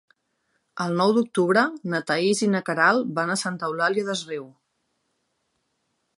El 0.85 0.95
nou 1.01 1.11
d'octubre 1.17 1.65
na 1.95 2.01
Thaís 2.07 2.41
i 2.47 2.49
na 2.55 2.63
Queralt 2.71 3.13
van 3.21 3.35
a 3.35 3.39
Santa 3.43 3.71
Eulària 3.71 4.09
des 4.09 4.27
Riu. 4.33 4.51